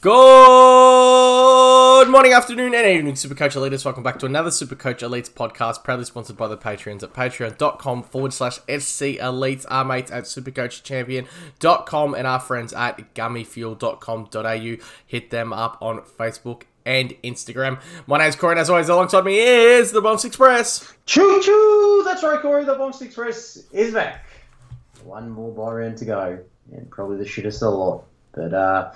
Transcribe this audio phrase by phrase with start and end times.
[0.00, 0.12] Good
[2.08, 3.84] morning, afternoon, and evening, Supercoach Elites.
[3.84, 8.32] Welcome back to another Supercoach Elites podcast, proudly sponsored by the Patreons at patreon.com forward
[8.32, 14.84] slash SC Elites, our mates at supercoachchampion.com, and our friends at gummyfuel.com.au.
[15.04, 17.80] Hit them up on Facebook and Instagram.
[18.06, 20.94] My name's Corey, and as always, alongside me is the Bombs Express.
[21.06, 22.02] Choo choo!
[22.04, 22.64] That's right, Corey.
[22.64, 24.26] The Bombs Express is back.
[25.02, 26.38] One more buy round to go,
[26.70, 28.04] and probably the shittest of the lot.
[28.30, 28.92] But uh,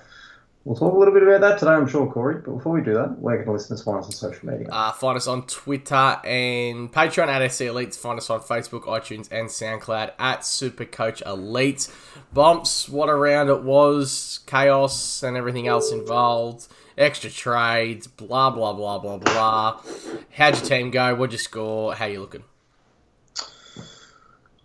[0.64, 2.36] we'll talk a little bit about that today, I'm sure, Corey.
[2.36, 4.68] But before we do that, where can listeners find us on social media?
[4.70, 5.94] Uh, find us on Twitter
[6.24, 7.96] and Patreon at SC Elites.
[7.96, 11.88] Find us on Facebook, iTunes, and SoundCloud at Supercoach Elite.
[12.32, 18.72] Bumps, what a round it was, chaos and everything else involved, extra trades, blah, blah,
[18.72, 19.80] blah, blah, blah.
[20.32, 21.14] How'd your team go?
[21.14, 21.94] What'd you score?
[21.94, 22.44] How you looking?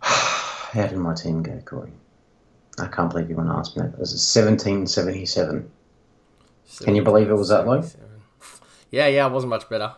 [0.00, 1.92] How did my team go, Corey?
[2.80, 3.94] I can't believe you want to ask me that.
[3.94, 5.68] It was 1777.
[6.82, 7.82] Can you believe it was that low?
[8.90, 9.94] Yeah, yeah, it wasn't much better.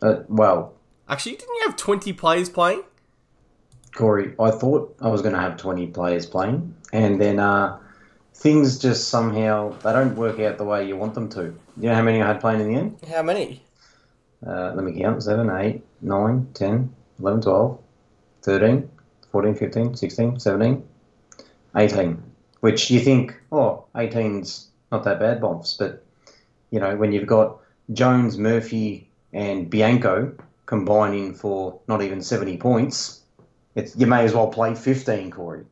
[0.00, 0.76] Uh, well,
[1.08, 2.82] Actually, didn't you have 20 players playing?
[3.94, 7.78] Corey, I thought I was going to have 20 players playing, and then uh,
[8.34, 11.54] things just somehow they don't work out the way you want them to.
[11.76, 12.98] You know how many I had playing in the end?
[13.08, 13.62] How many?
[14.46, 17.78] Uh, let me count 7, 8, 9, 10, 11, 12,
[18.42, 18.90] 13,
[19.32, 20.88] 14, 15, 16, 17,
[21.76, 22.22] 18.
[22.60, 25.76] Which you think, oh, 18's not that bad, bombs.
[25.78, 26.04] But,
[26.70, 27.58] you know, when you've got
[27.92, 30.32] Jones, Murphy, and Bianco
[30.64, 33.20] combining for not even 70 points,
[33.74, 35.64] you may as well play 15, Corey.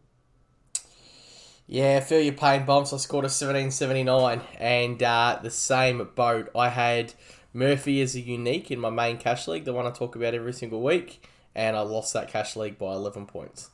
[1.66, 2.92] Yeah, feel your pain, Bumps.
[2.92, 6.50] I scored a 1779 and uh, the same boat.
[6.54, 7.14] I had
[7.54, 10.52] Murphy as a unique in my main cash league, the one I talk about every
[10.52, 13.70] single week, and I lost that cash league by 11 points.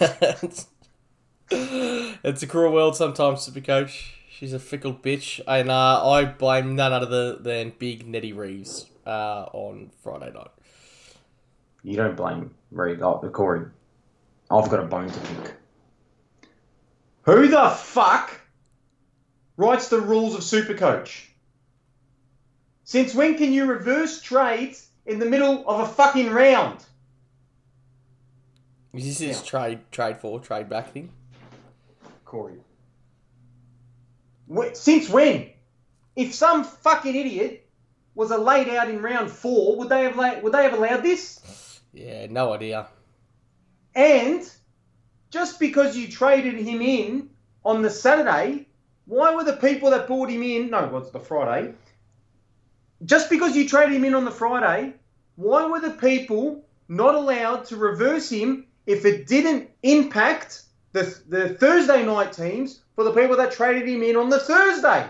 [0.00, 0.68] it's
[1.50, 4.12] a cruel world sometimes, Supercoach.
[4.36, 9.44] She's a fickle bitch, and uh, I blame none other than Big Nettie Reeves uh,
[9.52, 10.50] on Friday night.
[11.84, 13.66] You don't blame Reed, oh, Corey.
[14.50, 15.54] I've got a bone to pick.
[17.22, 18.40] Who the fuck
[19.56, 21.26] writes the rules of Supercoach?
[22.82, 26.84] Since when can you reverse trades in the middle of a fucking round?
[28.92, 31.10] Is this his trade trade for trade back thing?
[32.24, 32.58] Corey.
[34.74, 35.50] Since when?
[36.16, 37.66] If some fucking idiot
[38.14, 41.02] was a laid out in round four, would they have la- would they have allowed
[41.02, 41.80] this?
[41.92, 42.86] Yeah, no idea.
[43.94, 44.48] And
[45.30, 47.30] just because you traded him in
[47.64, 48.66] on the Saturday,
[49.06, 50.70] why were the people that bought him in?
[50.70, 51.74] No, what's the Friday?
[53.04, 54.94] Just because you traded him in on the Friday,
[55.36, 60.62] why were the people not allowed to reverse him if it didn't impact
[60.94, 65.06] the, the Thursday night teams for the people that traded him in on the Thursday?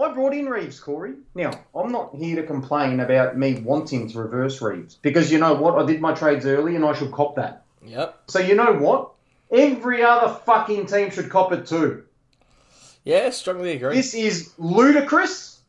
[0.00, 1.14] I brought in Reeves, Corey.
[1.34, 5.54] Now, I'm not here to complain about me wanting to reverse Reeves because you know
[5.54, 5.76] what?
[5.76, 7.64] I did my trades early and I should cop that.
[7.84, 8.22] Yep.
[8.28, 9.12] So you know what?
[9.50, 12.04] Every other fucking team should cop it too.
[13.04, 13.96] Yeah, strongly agree.
[13.96, 15.60] This is ludicrous.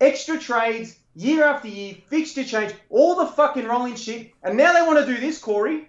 [0.00, 4.32] Extra trades, year after year, fixture change, all the fucking rolling shit.
[4.42, 5.88] And now they want to do this, Corey.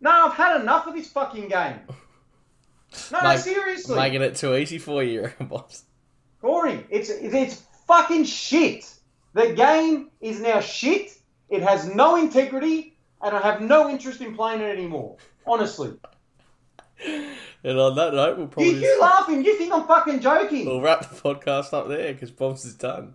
[0.00, 1.80] No, I've had enough of this fucking game.
[3.12, 3.96] No, Make- seriously.
[3.96, 5.84] Making it too easy for you, boss.
[6.40, 8.90] Corey, it's it's fucking shit.
[9.34, 11.12] The game is now shit.
[11.48, 15.16] It has no integrity, and I have no interest in playing it anymore.
[15.46, 15.92] Honestly.
[17.62, 19.44] And on that note, we'll probably you just, laughing?
[19.44, 20.64] You think I'm fucking joking?
[20.66, 23.14] we'll wrap the podcast up there because Bombs is done.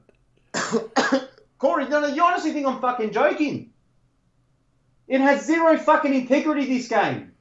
[1.57, 3.71] Corey, no, no, you honestly think I'm fucking joking?
[5.07, 7.33] It has zero fucking integrity, this game.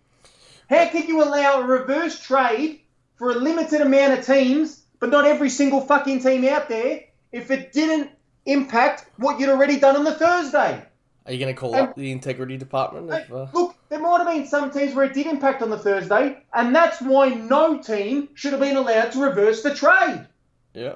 [0.69, 2.80] How can you allow a reverse trade
[3.16, 7.50] for a limited amount of teams, but not every single fucking team out there, if
[7.50, 8.10] it didn't
[8.47, 10.82] impact what you'd already done on the Thursday?
[11.26, 13.10] Are you going to call Um, up the integrity department?
[13.10, 13.47] Of, uh...
[13.54, 16.75] Look, there might have been some teams where it did impact on the Thursday, and
[16.75, 20.26] that's why no team should have been allowed to reverse the trade.
[20.75, 20.94] Yeah.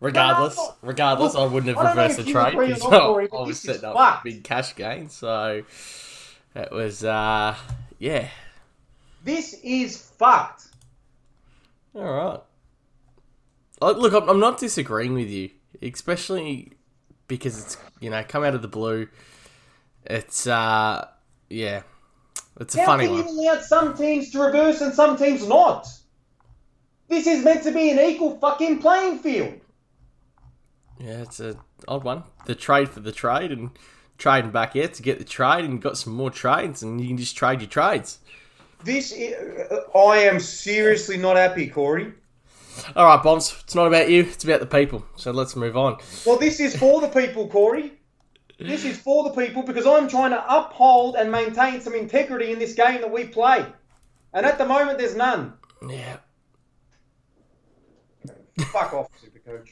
[0.00, 2.92] Regardless, No, regardless, look, I wouldn't have I reversed the trade because but
[3.32, 4.24] I was setting up fucked.
[4.24, 5.08] big cash gain.
[5.08, 5.62] So
[6.54, 7.56] it was, uh,
[7.98, 8.28] yeah.
[9.24, 10.64] This is fucked.
[11.94, 13.96] All right.
[13.96, 15.50] Look, I'm, I'm not disagreeing with you,
[15.82, 16.72] especially
[17.28, 19.08] because it's you know come out of the blue.
[20.04, 21.08] It's uh,
[21.50, 21.82] yeah,
[22.60, 23.24] it's a How funny can one.
[23.38, 25.86] you allow some teams to reverse and some teams not?
[27.08, 29.60] This is meant to be an equal fucking playing field.
[31.06, 31.56] Yeah, it's a
[31.86, 32.24] odd one.
[32.46, 33.70] The trade for the trade and
[34.18, 37.16] trading back here to get the trade and got some more trades and you can
[37.16, 38.18] just trade your trades.
[38.82, 39.34] This i
[39.70, 42.12] uh, I am seriously not happy, Corey.
[42.96, 43.56] All right, Bombs.
[43.62, 44.22] It's not about you.
[44.22, 45.06] It's about the people.
[45.14, 45.98] So let's move on.
[46.26, 47.92] Well, this is for the people, Corey.
[48.58, 52.58] This is for the people because I'm trying to uphold and maintain some integrity in
[52.58, 53.64] this game that we play.
[54.32, 55.52] And at the moment, there's none.
[55.88, 56.16] Yeah.
[58.72, 59.68] Fuck off, Supercoach.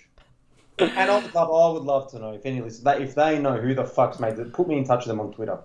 [0.78, 3.56] And I would love, I would love to know if any listen, if they know
[3.58, 5.58] who the fuck's made it, put me in touch with them on Twitter.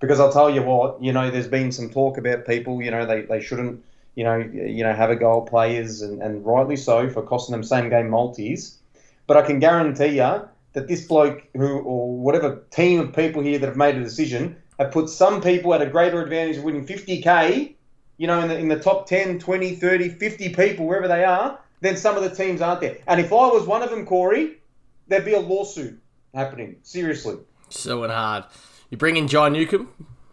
[0.00, 3.06] Because I'll tell you what, you know, there's been some talk about people, you know,
[3.06, 3.84] they, they shouldn't,
[4.14, 7.62] you know, you know, have a goal players, and, and rightly so for costing them
[7.62, 8.78] same game multis.
[9.26, 13.58] But I can guarantee you that this bloke who or whatever team of people here
[13.58, 16.86] that have made a decision have put some people at a greater advantage of winning
[16.86, 17.74] 50k,
[18.16, 21.58] you know, in the, in the top 10, 20, 30, 50 people, wherever they are,
[21.80, 22.98] than some of the teams aren't there.
[23.06, 24.58] And if I was one of them, Corey,
[25.06, 26.00] there'd be a lawsuit
[26.34, 26.76] happening.
[26.82, 27.38] Seriously.
[27.68, 28.44] So and hard.
[28.90, 29.88] You bring in John Newcombe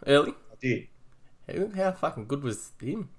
[0.06, 0.32] early.
[0.52, 0.88] I did.
[1.48, 3.10] How, how fucking good was him?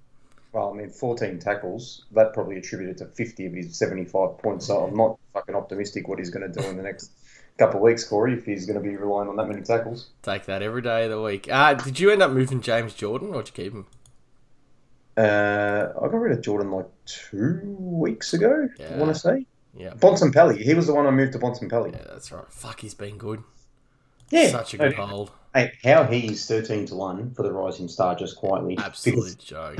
[0.52, 2.04] Well, I mean, 14 tackles.
[2.12, 4.66] That probably attributed to 50 of his 75 points.
[4.66, 7.12] So I'm not fucking optimistic what he's going to do in the next
[7.58, 10.10] couple of weeks, Corey, if he's going to be relying on that many tackles.
[10.22, 11.48] Take that every day of the week.
[11.50, 13.86] Uh, did you end up moving James Jordan or did you keep him?
[15.18, 18.96] Uh, I got rid of Jordan like two weeks ago, I Yeah.
[18.98, 19.46] want to say.
[19.76, 19.90] Yeah.
[19.94, 20.58] Bontempelli.
[20.58, 21.92] He was the one I moved to Bontempelli.
[21.92, 22.44] Yeah, that's right.
[22.48, 23.42] Fuck, he's been good.
[24.30, 24.48] Yeah.
[24.50, 25.30] Such a good hold.
[25.54, 28.76] Hey, how he's 13 to 1 for the Rising Star just quietly.
[28.78, 29.78] Absolute joke.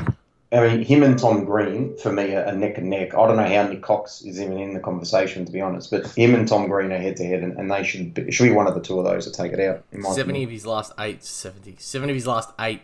[0.50, 3.14] I mean, him and Tom Green, for me, are, are neck and neck.
[3.14, 6.06] I don't know how Nick Cox is even in the conversation, to be honest, but
[6.12, 8.52] him and Tom Green are head to head, and and they should be, should be
[8.52, 9.84] one of the two of those to take it out.
[9.92, 10.48] In my 70 opinion.
[10.48, 11.76] of his last eight, 70.
[11.78, 12.80] Seven of his last eight,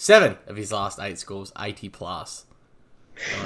[0.00, 2.46] seven of his last eight scores, 80 plus.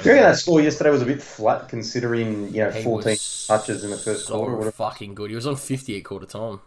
[0.03, 3.17] During that score yesterday was a bit flat considering, you know, He 14
[3.47, 4.71] touches in the first so quarter?
[4.71, 5.29] fucking good.
[5.29, 6.61] He was on 50 at quarter time.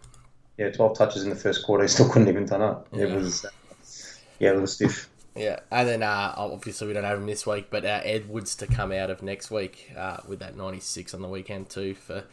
[0.58, 1.84] Yeah, 12 touches in the first quarter.
[1.84, 2.86] He still couldn't even turn up.
[2.92, 3.04] Yeah.
[3.04, 3.46] It was,
[4.38, 5.08] yeah, a little stiff.
[5.34, 8.66] Yeah, and then uh, obviously we don't have him this week, but uh, Edwards to
[8.66, 12.24] come out of next week uh, with that 96 on the weekend too for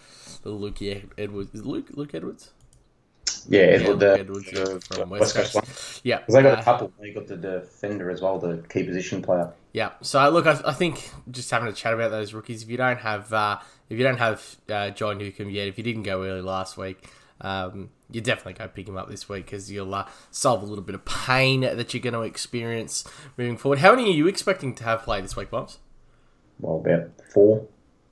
[0.42, 1.54] the Luke Edwards.
[1.54, 2.50] Is it Luke Luke Edwards?
[3.48, 5.64] Yeah, Yeah, Edward, Luke uh, Edwards the from West Coast one.
[5.66, 6.02] Coast.
[6.04, 6.94] Yeah, Because they got uh, a couple.
[7.00, 9.52] They got the defender as well, the key position player.
[9.74, 9.92] Yeah.
[10.02, 12.64] So look, I, I think just having a chat about those rookies.
[12.64, 13.60] If you don't have, uh,
[13.90, 17.10] if you don't have uh, John Newcombe yet, if you didn't go early last week,
[17.42, 20.84] um, you definitely go pick him up this week because you'll uh, solve a little
[20.84, 23.04] bit of pain that you're going to experience
[23.38, 23.80] moving forward.
[23.80, 25.80] How many are you expecting to have play this week, Bumps?
[26.60, 27.68] Well, about four.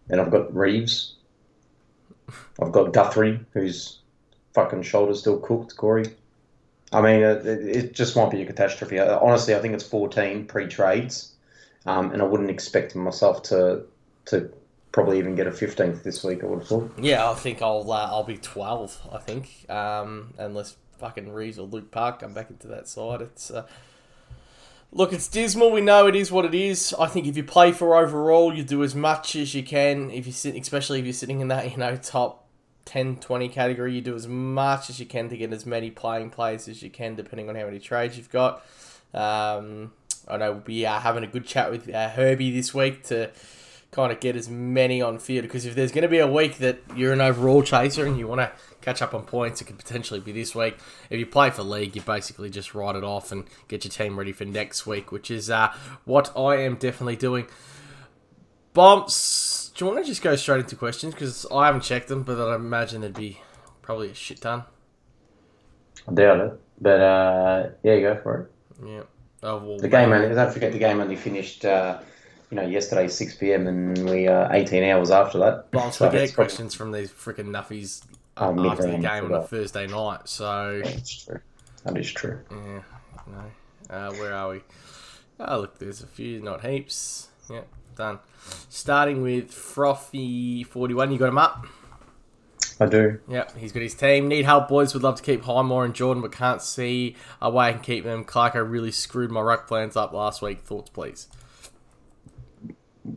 [0.09, 1.15] And I've got Reeves.
[2.61, 3.99] I've got Guthrie, whose
[4.53, 6.05] fucking shoulder's still cooked, Corey.
[6.91, 8.99] I mean, it, it just might be a catastrophe.
[8.99, 11.33] Uh, Honestly, I think it's 14 pre trades.
[11.85, 13.83] Um, and I wouldn't expect myself to
[14.25, 14.49] to
[14.93, 16.93] probably even get a 15th this week, I would have thought.
[16.97, 19.01] Yeah, I think I'll uh, I'll be twelve.
[19.11, 23.21] I think, um, unless fucking Reeves or Luke Park come back into that side.
[23.21, 23.67] It's uh,
[24.93, 25.71] look, it's dismal.
[25.71, 26.95] We know it is what it is.
[26.97, 30.09] I think if you play for overall, you do as much as you can.
[30.09, 32.42] If you sit, especially if you're sitting in that you know top
[32.85, 36.29] 10, 20 category, you do as much as you can to get as many playing
[36.29, 38.65] players as you can, depending on how many trades you've got.
[39.13, 39.91] Um,
[40.27, 43.31] I know we'll be having a good chat with uh, Herbie this week to
[43.93, 46.57] kind of get as many on field because if there's going to be a week
[46.57, 48.51] that you're an overall chaser and you want to
[48.81, 50.77] catch up on points, it could potentially be this week.
[51.09, 54.17] If you play for league, you basically just write it off and get your team
[54.17, 55.73] ready for next week, which is uh,
[56.05, 57.45] what I am definitely doing.
[58.73, 62.23] Bumps, do you want to just go straight into questions because I haven't checked them,
[62.23, 63.39] but I imagine there'd be
[63.81, 64.63] probably a shit ton.
[66.07, 66.59] I doubt it.
[66.81, 68.51] But uh, yeah, go for it.
[68.85, 69.01] Yeah.
[69.43, 71.99] Oh, well, The game only, don't forget the game only finished, uh,
[72.49, 73.67] you know, yesterday 6 p.m.
[73.67, 75.71] and we are 18 hours after that.
[75.71, 78.03] Bumps, So we get it's probably- questions from these freaking nuffies
[78.37, 79.43] Oh, uh, after the game on a.
[79.43, 80.81] Thursday night, so.
[80.83, 81.39] That's true.
[81.83, 82.39] That is true.
[82.49, 82.81] Yeah,
[83.27, 83.95] no.
[83.95, 84.61] Uh, where are we?
[85.39, 87.27] Oh, look, there's a few, not heaps.
[87.49, 88.19] Yep, done.
[88.69, 91.65] Starting with Frothy41, you got him up?
[92.79, 93.19] I do.
[93.27, 94.27] Yep, he's got his team.
[94.27, 94.93] Need help, boys.
[94.93, 98.03] Would love to keep Highmore and Jordan, but can't see a way I can keep
[98.03, 98.25] them.
[98.25, 100.61] Clarko really screwed my ruck plans up last week.
[100.61, 101.27] Thoughts, please?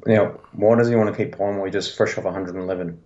[0.05, 3.01] Now, why does he want to keep Palmer just fresh off 111?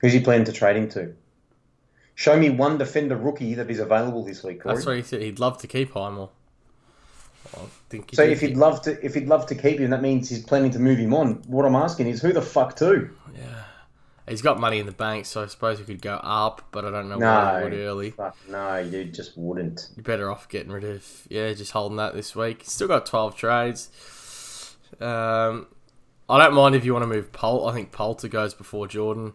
[0.00, 1.14] Who's he planning to trade him to?
[2.14, 4.74] Show me one defender rookie that is available this week, Corey.
[4.74, 5.22] That's what he said.
[5.22, 6.30] He'd love to keep Highmore.
[7.54, 10.28] I think So if he'd love to, if he'd love to keep him, that means
[10.28, 11.42] he's planning to move him on.
[11.46, 13.10] What I'm asking is, who the fuck to?
[13.34, 13.64] yeah.
[14.28, 16.90] He's got money in the bank, so I suppose he could go up, but I
[16.92, 18.10] don't know No, would early.
[18.12, 19.88] fuck, no, you just wouldn't.
[19.96, 22.62] You're better off getting rid of yeah, just holding that this week.
[22.64, 23.88] Still got twelve trades.
[25.00, 25.66] Um,
[26.28, 27.68] I don't mind if you want to move Polt.
[27.68, 29.32] I think Poulter goes before Jordan.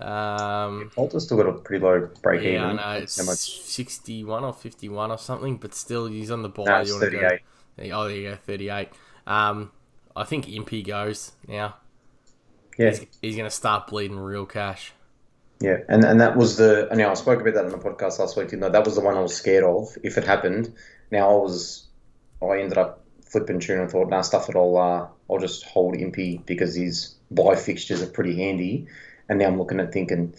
[0.00, 2.78] Um, Poulter's still got a pretty low break yeah, even.
[2.78, 3.60] I know it's How much?
[3.62, 6.66] 61 or 51 or something, but still he's on the ball.
[6.66, 7.18] No, it's You wanna go-
[7.76, 7.92] 38.
[7.92, 8.88] Oh, there you go, 38.
[9.26, 9.70] Um,
[10.16, 11.76] I think Impey goes now.
[12.76, 14.92] Yeah, He's, he's going to start bleeding real cash.
[15.60, 16.88] yeah, and and that was the.
[16.90, 18.48] And now I spoke about that on the podcast last week.
[18.50, 18.68] Didn't I?
[18.68, 20.72] That was the one I was scared of if it happened.
[21.10, 21.86] Now I was,
[22.40, 24.54] I ended up flipping tune and thought, nah, stuff it.
[24.54, 28.86] I'll uh, I'll just hold Impey because his buy fixtures are pretty handy.
[29.28, 30.34] And now I'm looking at thinking,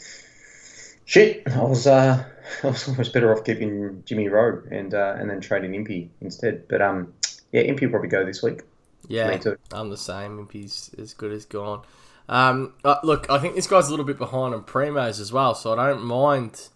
[1.05, 2.23] shit, I was uh,
[2.63, 6.67] I was almost better off keeping Jimmy Rowe and uh, and then trading Impey instead.
[6.67, 7.13] But um,
[7.51, 8.61] yeah, Impey will probably go this week.
[9.07, 9.57] Yeah, Me too.
[9.71, 10.37] I'm the same.
[10.37, 11.81] Impey's as good as gone.
[12.27, 15.55] Um, uh, look, I think this guy's a little bit behind on primos as well,
[15.55, 16.69] so I don't mind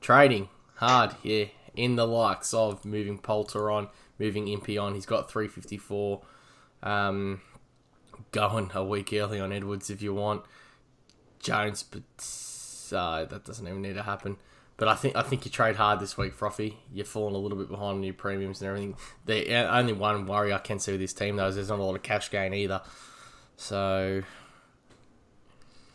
[0.00, 3.88] trading hard here in the likes of moving Poulter on,
[4.18, 4.94] moving Impey on.
[4.94, 6.22] He's got 354.
[6.82, 7.40] Um,
[8.32, 10.42] going a week early on Edwards if you want.
[11.40, 14.36] Jones, but uh, that doesn't even need to happen.
[14.76, 16.78] But I think I think you trade hard this week, Frothy.
[16.90, 18.96] You're falling a little bit behind on your premiums and everything.
[19.26, 21.80] The uh, only one worry I can see with this team though is there's not
[21.80, 22.80] a lot of cash gain either.
[23.58, 24.22] So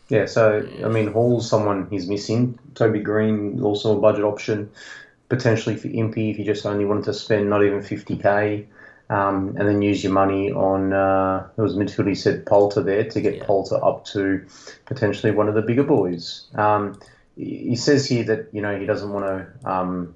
[0.08, 2.58] Yeah, so I mean, Hall's someone he's missing.
[2.74, 4.70] Toby Greene also a budget option,
[5.28, 8.68] potentially for Impey if you just only wanted to spend not even fifty k,
[9.08, 13.04] um, and then use your money on uh, there was midfield he said Poulter there
[13.04, 13.44] to get Yeah.
[13.44, 14.46] Poulter up to
[14.84, 16.46] potentially one of the bigger boys.
[16.54, 16.98] Um,
[17.36, 19.70] he says here that you know he doesn't want to.
[19.70, 20.14] Um,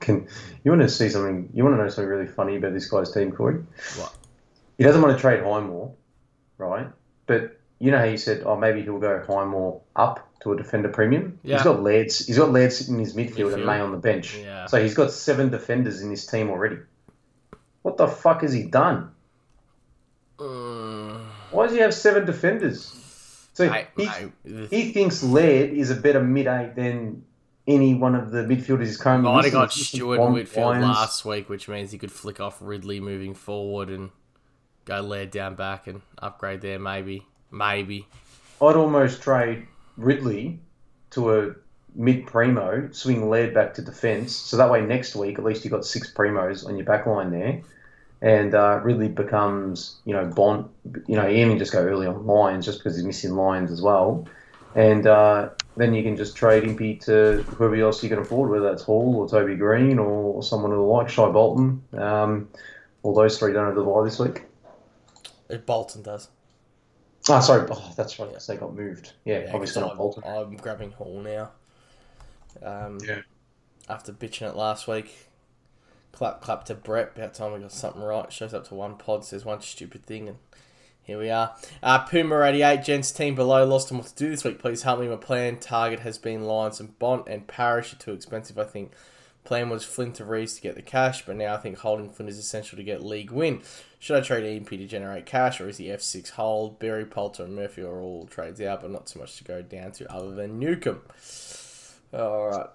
[0.00, 0.26] can
[0.64, 1.50] you want to see something?
[1.52, 3.62] You want to know something really funny about this guy's team, Corey?
[3.96, 4.14] What?
[4.78, 5.94] He doesn't want to trade Highmore,
[6.58, 6.88] right?
[7.26, 10.88] But you know how you said, oh, maybe he'll go Highmore up to a defender
[10.88, 11.38] premium.
[11.42, 11.56] Yeah.
[11.56, 12.26] He's got Laird's.
[12.26, 14.36] He's got Laird sitting in his midfield, and May on the bench.
[14.36, 14.66] Yeah.
[14.66, 16.78] So he's got seven defenders in his team already.
[17.84, 19.10] What the fuck has he done?
[20.38, 23.00] mm, Why does he have seven defenders?
[23.52, 24.08] So mate, he,
[24.44, 27.24] the- he thinks Laird is a better mid eight than
[27.66, 29.30] any one of the midfielders he's currently.
[29.32, 33.00] might have got Stewart in midfield last week, which means he could flick off Ridley
[33.00, 34.10] moving forward and
[34.86, 36.78] go Laird down back and upgrade there.
[36.78, 38.06] Maybe, maybe.
[38.60, 40.58] I'd almost trade Ridley
[41.10, 41.54] to a
[41.94, 45.72] mid primo, swing Laird back to defence, so that way next week at least you've
[45.72, 47.60] got six primos on your back line there,
[48.22, 50.68] and uh, Ridley becomes you know Bond.
[51.06, 54.26] You know, even just go early on Lyons just because he's missing Lyons as well,
[54.74, 58.68] and uh, then you can just trade Impey to whoever else you can afford, whether
[58.68, 61.82] that's Hall or Toby Greene or someone who like Shai Bolton.
[61.96, 62.48] Um,
[63.02, 64.44] all those three don't have the bye this week.
[65.50, 66.28] If Bolton does.
[67.28, 67.68] Ah, sorry.
[67.70, 68.32] Oh, that's right.
[68.32, 69.12] 'cause they got moved.
[69.24, 70.22] Yeah, Yeah, obviously not Bolton.
[70.26, 71.50] I'm grabbing Hall now.
[72.62, 73.22] Um, Yeah.
[73.88, 75.28] After bitching it last week,
[76.12, 77.12] clap clap to Brett.
[77.16, 78.32] About time we got something right.
[78.32, 80.38] Shows up to one pod, says one stupid thing, and
[81.02, 81.54] here we are.
[81.82, 83.64] Uh, Puma eighty eight, gents team below.
[83.66, 84.58] Lost on what to do this week.
[84.58, 85.08] Please help me.
[85.08, 88.58] My plan target has been Lyons and Bont and Parish are too expensive.
[88.58, 88.92] I think.
[89.44, 92.30] Plan was Flint to Reeves to get the cash, but now I think holding Flint
[92.30, 93.60] is essential to get league win.
[93.98, 96.78] Should I trade Impey to generate cash, or is the F6 hold?
[96.78, 99.92] Berry, Poulter, and Murphy are all trades out, but not too much to go down
[99.92, 101.02] to other than Newcombe.
[102.14, 102.66] All right,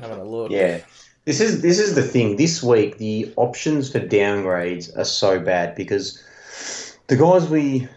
[0.00, 0.50] having a look.
[0.50, 0.80] Yeah.
[1.24, 2.36] This is this is the thing.
[2.36, 6.22] This week the options for downgrades are so bad because
[7.06, 7.88] the guys we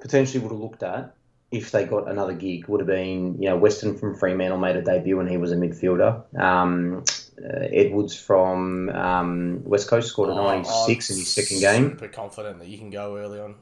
[0.00, 1.14] potentially would have looked at
[1.50, 4.82] if they got another gig would have been, you know, Weston from Fremantle made a
[4.82, 6.22] debut when he was a midfielder.
[6.38, 7.04] Um,
[7.42, 11.90] uh, Edwards from um, West Coast scored a Oh, 96 I'm in his second game.
[11.92, 13.54] Super confident that you can go early on.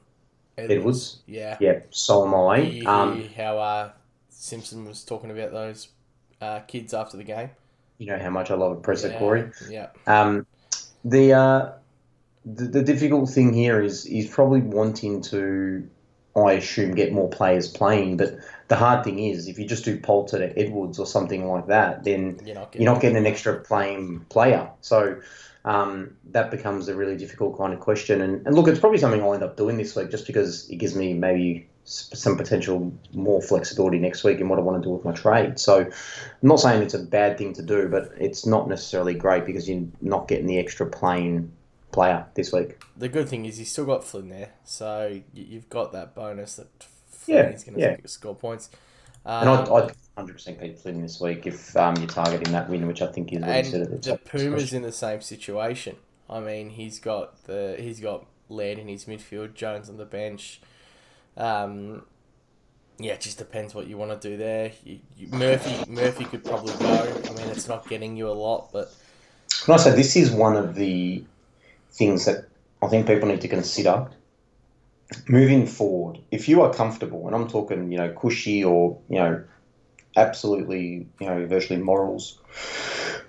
[0.59, 1.19] Edwards.
[1.27, 1.57] Yeah.
[1.61, 2.59] Yeah, so am I.
[2.59, 3.91] You Um, how uh,
[4.31, 5.89] Simpson was talking about those
[6.40, 7.50] uh, kids after the game.
[7.99, 9.19] you know how much I love a presser, yeah.
[9.19, 9.50] Corey.
[9.69, 9.88] Yeah.
[10.07, 10.47] Um,
[11.05, 11.73] the, uh,
[12.45, 15.88] the the difficult thing here is he's probably wanting to,
[16.37, 18.16] I assume, get more players playing.
[18.19, 18.38] But
[18.69, 22.05] the hard thing is, if you just do Poulter to Edwards or something like that,
[22.05, 24.71] then You're not getting, you're not getting an extra playing player.
[24.81, 25.21] So
[25.64, 28.21] um, that becomes a really difficult kind of question.
[28.21, 30.76] And, and look, it's probably something I'll end up doing this week, just because it
[30.76, 34.93] gives me maybe some potential more flexibility next week in what I want to do
[34.93, 35.59] with my trade.
[35.59, 35.93] So I'm
[36.43, 39.87] not saying it's a bad thing to do, but it's not necessarily great because you're
[40.00, 41.52] not getting the extra plane
[41.93, 42.81] player this week.
[42.97, 46.69] The good thing is you still got Flynn there, so you've got that bonus that
[47.26, 47.97] Yeah, Flynn is going to yeah.
[48.07, 48.69] score points.
[49.25, 49.93] And Um, I'd, I'd
[50.26, 53.45] 100% keep Flynn this week if um, you're targeting that win, which I think is
[53.45, 54.19] what you and said at the the.
[54.19, 55.97] Puma's in the same situation.
[56.28, 60.61] I mean, he's got the he's got Laird in his midfield, Jones on the bench.
[61.37, 62.02] Um,
[62.99, 64.73] yeah, it just depends what you want to do there.
[64.85, 67.23] You, you, Murphy Murphy could probably go.
[67.28, 68.95] I mean, it's not getting you a lot, but
[69.64, 71.25] Can I say this is one of the
[71.93, 72.49] things that
[72.83, 74.09] I think people need to consider
[75.28, 76.19] moving forward.
[76.31, 79.45] If you are comfortable, and I'm talking, you know, cushy or you know,
[80.16, 82.38] absolutely, you know, virtually morals.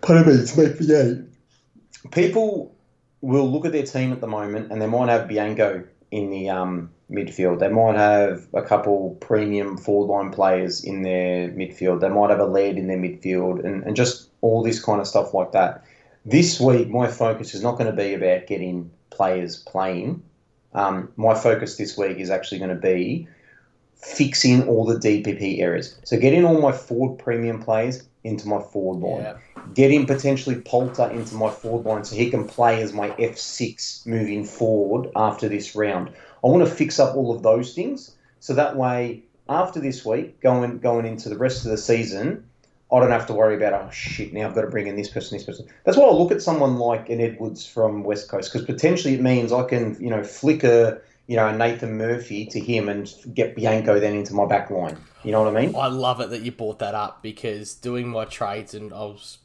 [0.01, 2.11] Pardon me, to make the eight.
[2.11, 2.73] People
[3.21, 6.49] will look at their team at the moment and they might have Bianco in the
[6.49, 7.59] um, midfield.
[7.59, 12.01] They might have a couple premium forward line players in their midfield.
[12.01, 15.07] They might have a lead in their midfield and, and just all this kind of
[15.07, 15.83] stuff like that.
[16.25, 20.21] This week, my focus is not going to be about getting players playing.
[20.73, 23.27] Um, my focus this week is actually going to be
[23.95, 25.97] fixing all the DPP errors.
[26.03, 29.23] So getting all my forward premium players into my forward line.
[29.23, 29.56] Yeah.
[29.73, 34.45] Getting potentially Poulter into my forward line so he can play as my F6 moving
[34.45, 36.09] forward after this round.
[36.43, 40.39] I want to fix up all of those things so that way after this week,
[40.41, 42.45] going going into the rest of the season,
[42.91, 45.09] I don't have to worry about oh shit now I've got to bring in this
[45.09, 45.67] person, this person.
[45.83, 49.21] That's why I look at someone like an Edwards from West Coast because potentially it
[49.21, 53.99] means I can you know flicker you know Nathan Murphy to him and get Bianco
[53.99, 54.97] then into my back line.
[55.23, 55.75] You know what I mean?
[55.75, 59.39] I love it that you brought that up because doing my trades and I was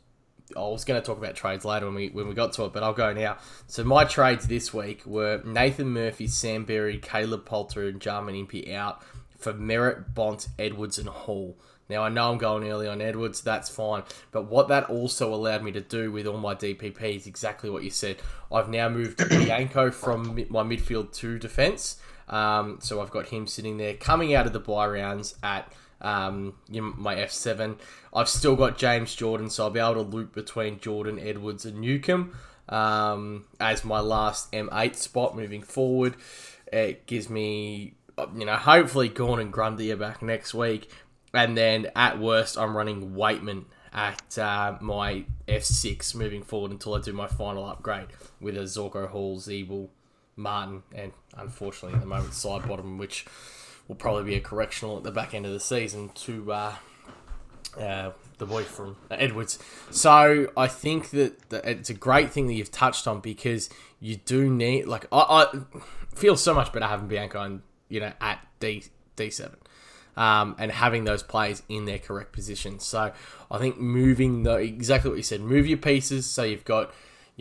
[0.57, 2.73] I was going to talk about trades later when we when we got to it,
[2.73, 3.39] but I'll go now.
[3.67, 8.75] So my trades this week were Nathan Murphy, Sam Berry, Caleb Poulter, and Jarman Impey
[8.75, 9.03] out
[9.39, 11.57] for Merrett, Bont, Edwards, and Hall.
[11.89, 14.05] Now I know I'm going early on Edwards, that's fine.
[14.31, 17.83] But what that also allowed me to do with all my DPP is exactly what
[17.83, 18.17] you said.
[18.51, 22.01] I've now moved Bianco from my midfield to defence.
[22.29, 25.71] Um, so I've got him sitting there coming out of the bye rounds at
[26.03, 27.79] um, my F7.
[28.13, 31.81] I've still got James Jordan, so I'll be able to loop between Jordan, Edwards, and
[31.81, 32.35] Newcombe
[32.69, 36.17] um, as my last M8 spot moving forward.
[36.73, 37.95] It gives me,
[38.37, 40.91] you know, hopefully Gawn and Grundy are back next week.
[41.35, 47.01] And then at worst, I'm running Waitman at uh, my F6 moving forward until I
[47.01, 48.09] do my final upgrade
[48.41, 49.89] with a Zorko Hall, Ziebell,
[50.37, 53.27] Martin, and unfortunately at the moment side bottom, which
[53.89, 56.75] will probably be a correctional at the back end of the season to uh,
[57.79, 59.59] uh, the boy from Edwards.
[59.91, 63.71] So I think that, that it's a great thing that you've touched on because
[64.01, 65.61] you do need like I, I
[66.15, 68.85] feel so much better having Bianco on you know at D
[69.17, 69.59] D seven.
[70.15, 72.85] Um, and having those players in their correct positions.
[72.85, 73.13] So
[73.51, 76.93] I think moving the exactly what you said, move your pieces so you've got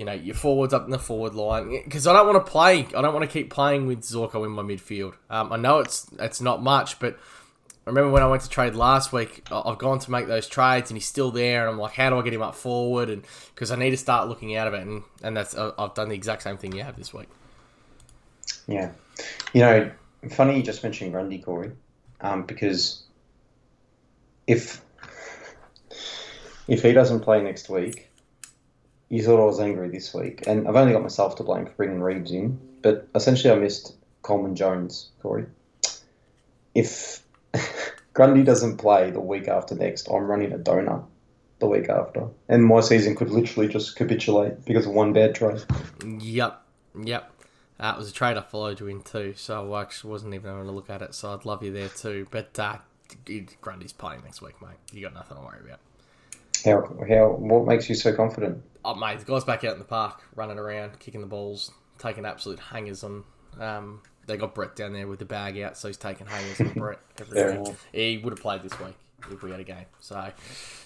[0.02, 2.88] you know your forwards up in the forward line because I don't want to play.
[2.98, 5.14] I don't want to keep playing with Zorko in my midfield.
[5.30, 7.20] Um, I know it's it's not much, but
[7.86, 10.90] I remember when I went to trade last week, I've gone to make those trades
[10.90, 13.12] and he's still there, and I'm like, how do I get him up forward?
[13.12, 16.10] And because I need to start looking out of it, and and that's I've done
[16.10, 17.30] the exact same thing you have this week.
[18.68, 18.90] Yeah.
[19.54, 19.92] You know,
[20.32, 21.74] funny you just mentioned Grundy, Corey,
[22.22, 23.04] um, because
[24.48, 24.82] if
[26.68, 28.11] if he doesn't play next week,
[29.12, 31.74] you thought I was angry this week, and I've only got myself to blame for
[31.74, 35.48] bringing Reeves in, but essentially I missed Coleman Jones, Corey.
[36.74, 37.22] If
[38.14, 41.04] Grundy doesn't play the week after next, I'm running a donut
[41.60, 45.62] the week after, and my season could literally just capitulate because of one bad trade.
[46.06, 46.62] Yep,
[47.04, 47.34] yep.
[47.80, 50.66] That was a trade I followed you in too, so I actually wasn't even going
[50.66, 51.16] to look at it.
[51.16, 52.28] So I'd love you there too.
[52.32, 52.78] But uh,
[53.60, 54.78] Grundy's playing next week, mate.
[54.94, 55.80] You got nothing to worry about.
[56.64, 58.64] How how what makes you so confident?
[58.84, 62.26] Oh, mate, the guy's back out in the park, running around, kicking the balls, taking
[62.26, 63.24] absolute hangers on.
[63.60, 66.74] Um, they got Brett down there with the bag out, so he's taking hangers on
[66.76, 67.76] Brett every week.
[67.92, 68.96] He would have played this week
[69.32, 69.86] if we had a game.
[70.00, 70.32] So,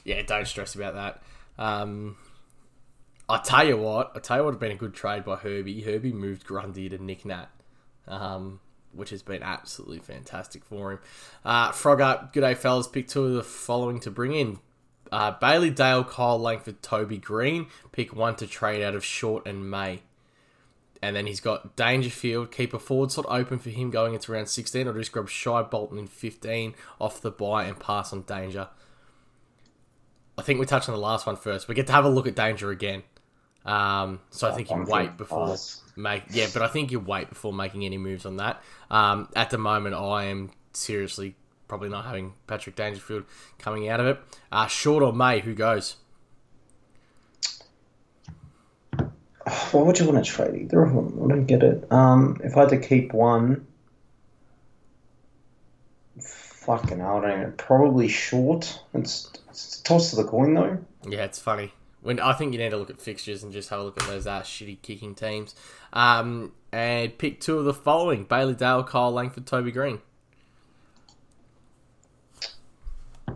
[0.03, 1.23] yeah, don't stress about that.
[1.57, 2.17] Um,
[3.29, 5.37] I tell you what, I tell you what, would have been a good trade by
[5.37, 5.81] Herbie.
[5.81, 7.47] Herbie moved Grundy to Nic Nat.
[8.07, 8.59] Um,
[8.95, 10.99] which has been absolutely fantastic for him.
[11.43, 12.87] Uh, Frog up, good day, fellas.
[12.87, 14.59] Pick two of the following to bring in
[15.11, 17.67] uh, Bailey Dale, Kyle Langford, Toby Greene.
[17.91, 20.01] Pick one to trade out of Short and May.
[21.01, 24.49] And then he's got Dangerfield, keep a forward slot open for him going into round
[24.49, 28.69] 16, or just grab Shai Bolton in 15 off the buy and pass on Danger.
[30.37, 31.67] I think we touched on the last one first.
[31.67, 33.03] We get to have a look at Danger again.
[33.65, 35.81] Um, so I think you wait before pass.
[35.95, 38.61] make yeah, but I think you wait before making any moves on that.
[38.91, 41.35] Um, at the moment, I am seriously
[41.67, 43.25] probably not having Patrick Dangerfield
[43.59, 44.19] coming out of it.
[44.51, 45.97] Uh, Short or May, who goes?
[48.97, 51.21] Why would you want to trade either of them?
[51.23, 51.91] I don't get it.
[51.91, 53.67] Um, if I had to keep one,
[56.65, 57.53] fucking hell, I don't even.
[57.53, 58.79] Probably short.
[58.93, 60.79] It's, it's a toss of the coin though.
[61.07, 61.73] Yeah, it's funny.
[62.01, 64.07] When I think you need to look at fixtures and just have a look at
[64.07, 65.55] those uh, shitty kicking teams.
[65.91, 69.99] Um, and pick two of the following: Bailey Dale, Kyle Langford, Toby Greene.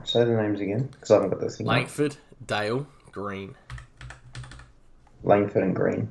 [0.04, 1.68] Say the names again because I haven't got this thing.
[1.68, 1.74] up.
[1.74, 3.56] Langford, Dale, Green.
[5.24, 6.10] Langford and Green.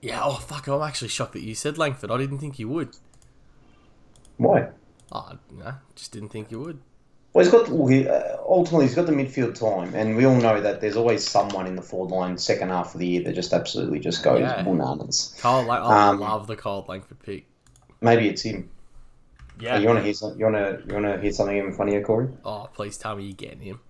[0.00, 0.20] Yeah.
[0.22, 0.66] Oh fuck!
[0.68, 2.10] I'm actually shocked that you said Langford.
[2.10, 2.90] I didn't think you would.
[4.36, 4.68] Why?
[5.10, 6.80] Oh no, just didn't think you would.
[7.32, 10.80] Well, he's got uh, ultimately he's got the midfield time, and we all know that
[10.80, 13.98] there's always someone in the forward line second half of the year that just absolutely
[14.00, 14.62] just goes Yeah.
[14.62, 15.34] bananas.
[15.44, 17.46] Like, I Um, love the Cole Langford pick.
[18.00, 18.70] Maybe it's him.
[19.60, 19.78] Yeah.
[19.78, 22.02] You want to hear some, you want to you want to hear something even funnier,
[22.02, 22.28] Corey?
[22.44, 23.80] Oh, please tell me you're getting him.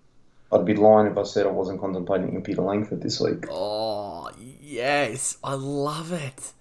[0.50, 3.44] I'd be lying if I said I wasn't contemplating in Peter Langford this week.
[3.50, 4.30] Oh,
[4.62, 5.36] yes.
[5.44, 6.52] I love it.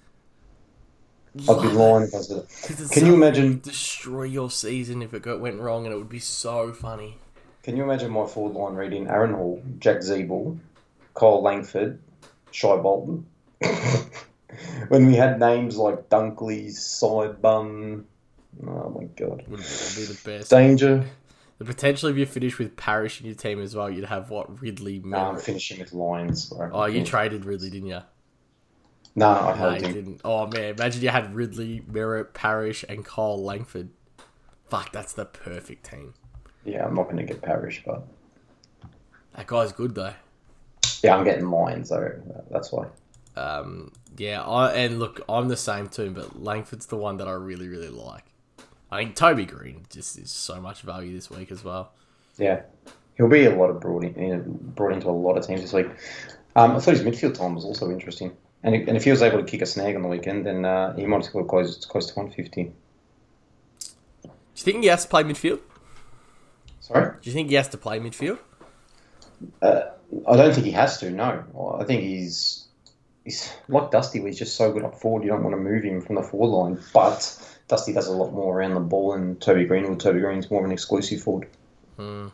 [1.35, 1.73] I'd be Love it.
[1.73, 2.91] lying if I said it.
[2.91, 6.19] Can you imagine- destroy your season if it got, went wrong, and it would be
[6.19, 7.17] so funny.
[7.63, 10.57] Can you imagine my forward line reading Aaron Hall, Jack Ziebell,
[11.13, 11.99] Kyle Langford,
[12.51, 13.25] Shai Bolton?
[14.89, 18.03] when we had names like Dunkley, Sidebum.
[18.65, 19.43] Oh my god.
[19.47, 20.49] Would would be the best.
[20.49, 21.05] Danger.
[21.59, 24.61] The potential if you finish with Parish in your team as well, you'd have what
[24.61, 25.01] Ridley.
[25.03, 26.45] No, I'm finishing with Lyons.
[26.49, 26.69] Bro.
[26.71, 28.01] oh, you traded Ridley, didn't you?
[29.15, 29.93] No, I No, held you him.
[29.93, 30.21] didn't.
[30.23, 33.89] Oh man, imagine you had Ridley, Merrett, Parish, and Cole Langford.
[34.69, 36.13] Fuck, that's the perfect team.
[36.65, 38.05] Yeah, I'm not going to get Parish, but
[39.35, 40.13] That guy's good though.
[41.01, 42.11] yeah, I'm getting Lyons, so
[42.51, 42.87] that's why.
[43.35, 47.31] Um, yeah, I, and look, I'm the same too, but Langford's the one that I
[47.33, 48.25] really, really like.
[48.91, 51.91] I think Toby Greene just is so much value this week as well.
[52.37, 52.61] Yeah,
[53.15, 54.43] he'll be a lot of brought in,
[54.75, 55.87] brought into a lot of teams this week.
[56.55, 59.21] Um, I thought his midfield time was also interesting, and if, and if he was
[59.21, 62.07] able to kick a snag on the weekend, then uh, he might score close close
[62.07, 62.63] to 150.
[62.63, 62.71] Do
[64.23, 65.59] you think he has to play midfield?
[66.79, 68.39] Sorry, Do you think he has to play midfield?
[69.61, 69.81] uh,
[70.27, 71.11] I don't think he has to.
[71.11, 72.65] No, I think he's
[73.25, 75.23] he's like Dusty, where he's just so good up forward.
[75.23, 78.31] You don't want to move him from the forward line, but Dusty does a lot
[78.33, 79.85] more around the ball than Toby Greene.
[79.85, 81.47] Or Toby Greene's more of an exclusive forward.
[81.97, 82.27] Hmm.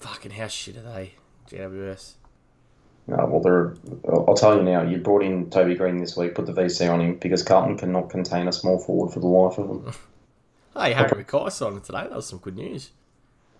[0.00, 1.14] Fucking how shit are they?
[1.50, 2.14] GWS.
[3.10, 3.74] Uh, well, they're,
[4.08, 4.82] I'll tell you now.
[4.82, 8.10] You brought in Toby Greene this week, put the VC on him because Carlton cannot
[8.10, 9.92] contain a small forward for the life of them.
[10.72, 12.02] Hey, Harry McKay signed today.
[12.02, 12.90] That was some good news.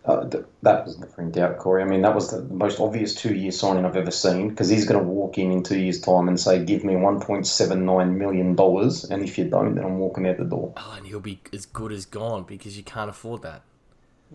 [0.04, 1.82] Uh, th- that was never in doubt, Corey.
[1.82, 4.98] I mean, that was the most obvious two-year signing I've ever seen because he's going
[4.98, 9.22] to walk in in two years' time and say, "Give me 1.79 million dollars," and
[9.22, 10.72] if you don't, then I'm walking out the door.
[10.76, 13.62] Oh, and he'll be as good as gone because you can't afford that.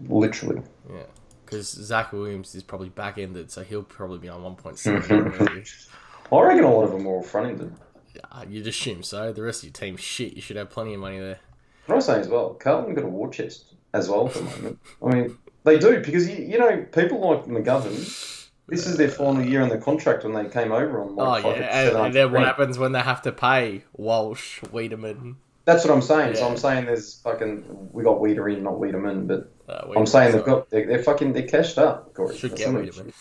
[0.07, 0.61] Literally.
[0.89, 1.03] Yeah.
[1.45, 5.79] Because Zac Williams is probably back ended, so he'll probably be on 1.7.
[6.31, 7.71] I reckon a lot of them are all front-ended.
[8.15, 9.31] yeah, you'd assume so.
[9.31, 10.33] The rest of your team's shit.
[10.33, 11.39] You should have plenty of money there.
[11.85, 14.79] Can I say as well, Carlton got a war chest as well at the moment.
[15.03, 18.31] I mean, they do because you, you know people like McGovern.
[18.67, 21.15] This is their final year on the contract when they came over on.
[21.19, 21.87] Oh, yeah.
[21.87, 25.35] And, and then what happens when they have to pay Walsh, Wiedemann?
[25.65, 26.35] That's what I'm saying.
[26.35, 30.07] So I'm saying there's fucking we got Weeder in, not Weederman, but Uh, I'm Wiedemann,
[30.07, 32.13] saying they've got they're, they're fucking they're cashed up.
[32.13, 32.37] Corey.
[32.37, 33.13] Should That's get I'm Wiedemann.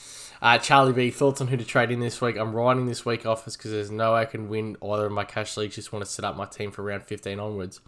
[0.43, 2.37] Uh, Charlie B, thoughts on who to trade in this week?
[2.37, 5.25] I'm riding this week off because there's no way I can win either of my
[5.25, 5.75] cash leagues.
[5.75, 7.81] Just want to set up my team for round 15 onwards.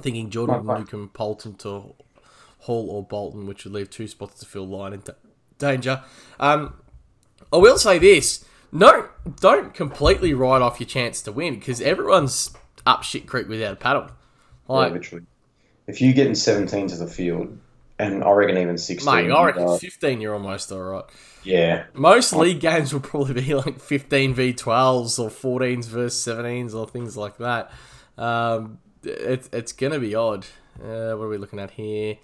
[0.00, 0.80] Thinking Jordan right.
[0.80, 1.94] Newcombe, Bolton to
[2.60, 5.12] Hall or Bolton, which would leave two spots to fill line in da-
[5.58, 6.02] danger.
[6.40, 6.74] Um,
[7.52, 9.08] I will say this: no,
[9.40, 12.52] don't completely write off your chance to win because everyone's
[12.84, 14.10] up shit creek without a paddle.
[14.68, 15.24] Yeah, literally.
[15.86, 17.56] If you get in 17 to the field,
[17.98, 21.04] and I reckon even 16, mate, I reckon uh, 15 you're almost alright.
[21.44, 26.74] yeah, Most league games will probably be like 15 v 12s or 14s versus 17s
[26.74, 27.70] or things like that.
[28.18, 30.46] Um, it's it's gonna be odd.
[30.82, 32.16] Uh, what are we looking at here?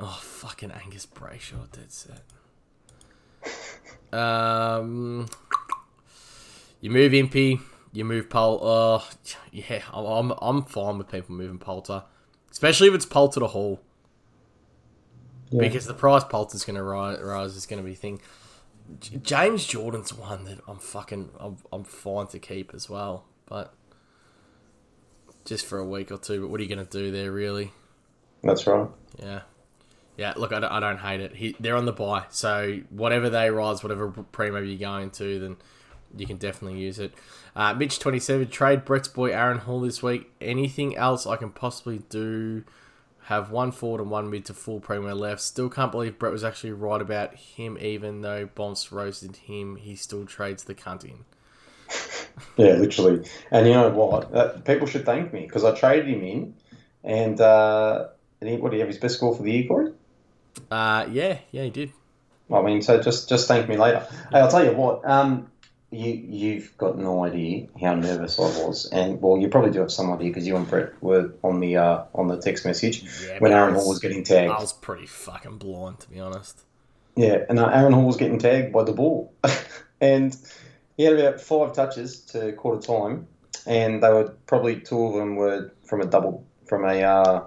[0.00, 2.22] Oh, fucking Angus Brayshaw, dead set.
[4.12, 5.26] Um,
[6.80, 7.60] you move Impey,
[7.92, 8.26] you move.
[8.32, 9.06] Oh,
[9.52, 12.04] yeah, I'm, I'm fine with people moving Poulter,
[12.50, 13.80] especially if it's Poulter to Hall
[15.50, 15.60] Yeah.
[15.60, 18.20] because the price Poulter's going to rise, rise is going to be thing.
[19.22, 23.74] James Jordan's one that I'm fucking I'm, I'm fine to keep as well, but
[25.44, 26.40] just for a week or two.
[26.40, 27.72] But what are you going to do there, really?
[28.42, 28.88] that's right.
[29.18, 29.40] Yeah,
[30.18, 30.34] yeah.
[30.36, 31.34] Look, I don't, I don't hate it.
[31.34, 35.56] He, they're on the buy, so whatever they rise, whatever premium you're going to, then
[36.16, 37.14] you can definitely use it.
[37.56, 40.30] Uh, Mitch twenty seven trade Brett's boy Aaron Hall this week.
[40.40, 42.64] Anything else I can possibly do?
[43.24, 45.42] Have one forward and one mid to full premium left.
[45.42, 49.76] Still can't believe Brett was actually right about him, even though Bonds roasted him.
[49.76, 51.24] He still trades the cunt in.
[52.56, 53.28] Yeah, literally.
[53.50, 54.32] And you know what?
[54.32, 56.54] Uh, people should thank me because I traded him in,
[57.02, 58.08] and uh,
[58.40, 59.92] and he, what do you have his best score for the year, Corey?
[60.70, 61.92] Uh, yeah, yeah, he did.
[62.52, 64.06] I mean, so just just thank me later.
[64.30, 65.04] Hey, I'll tell you what.
[65.04, 65.50] Um,
[65.90, 69.92] you you've got no idea how nervous I was, and well, you probably do have
[69.92, 73.38] some idea because you and Brett were on the uh, on the text message Yeah,
[73.38, 74.50] when Aaron Hall was getting tagged.
[74.50, 76.62] I was pretty fucking blind, to be honest.
[77.16, 79.32] Yeah, and uh, Aaron Hall was getting tagged by the ball,
[80.00, 80.36] and
[80.96, 83.26] he had about five touches to quarter time,
[83.66, 87.46] and they were probably two of them were from a double from a uh,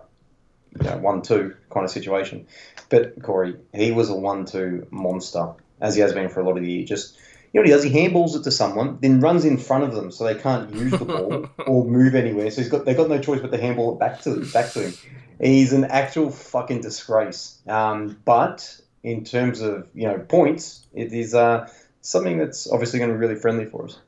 [0.80, 2.48] you know, one-two kind of situation.
[2.90, 6.64] But Corey, he was a one-two monster, as he has been for a lot of
[6.64, 6.86] the year.
[6.86, 7.18] Just
[7.54, 7.84] you know what he does?
[7.84, 10.92] He handballs it to someone, then runs in front of them so they can't use
[10.92, 12.50] the ball or move anywhere.
[12.50, 14.88] So he's got they've got no choice but to handball it back to back to
[14.88, 14.94] him.
[15.40, 17.60] He's an actual fucking disgrace.
[17.68, 21.70] Um, but in terms of you know points, it is uh,
[22.02, 24.00] something that's obviously going to be really friendly for us.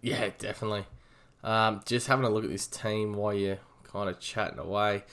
[0.00, 0.86] Yeah, definitely.
[1.42, 5.04] Um, just having a look at this team while you're kind of chatting away.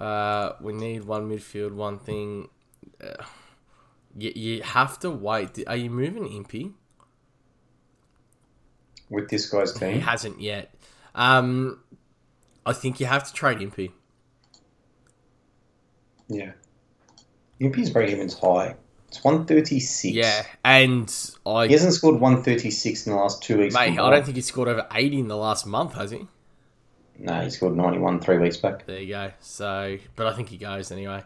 [0.00, 2.48] Uh, we need one midfield, one thing.
[3.02, 3.22] Uh,
[4.16, 5.62] you, you have to wait.
[5.66, 6.72] Are you moving Impey?
[9.10, 9.94] With this guy's team?
[9.94, 10.74] He hasn't yet.
[11.14, 11.80] Um,
[12.64, 13.92] I think you have to trade Impey.
[16.28, 16.52] yeah.
[17.58, 18.74] Impey's break even's high.
[19.08, 20.14] It's one thirty six.
[20.14, 23.74] Yeah, and I, He hasn't scored one thirty six in the last two weeks.
[23.74, 26.26] mate, I don't think he scored over eighty in the last month, has he?
[27.20, 28.86] No, he scored ninety one three weeks back.
[28.86, 29.30] There you go.
[29.40, 31.22] So, but I think he goes anyway.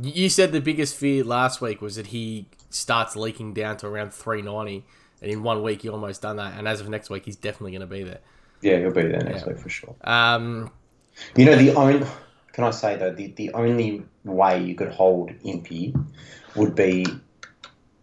[0.00, 4.14] You said the biggest fear last week was that he starts leaking down to around
[4.14, 4.84] 390,
[5.20, 6.56] and in one week he almost done that.
[6.56, 8.20] And as of next week, he's definitely going to be there.
[8.62, 9.48] Yeah, he'll be there next Yeah.
[9.48, 9.94] week for sure.
[10.04, 10.70] Um,
[11.36, 12.06] You know, the only
[12.52, 15.94] can I say though, the, the only way you could hold Impey
[16.54, 17.04] would be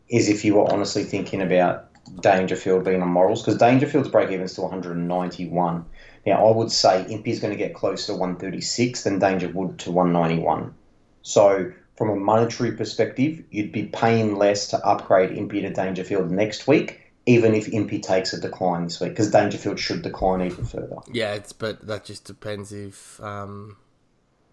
[0.10, 1.86] is if you were honestly thinking about
[2.22, 5.86] Dangerfield being on morals, because Dangerfield's break even's to 191.
[6.28, 9.92] Now, I would say Impey's going to get closer to 136 than Danger would to
[9.94, 10.74] 191.
[11.22, 16.68] So, from a monetary perspective, you'd be paying less to upgrade Impey to Dangerfield next
[16.68, 20.98] week, even if Impey takes a decline this week, because Dangerfield should decline even further.
[21.10, 23.78] yeah, it's but that just depends if um,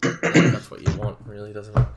[0.01, 1.89] that's what you want, really, doesn't it?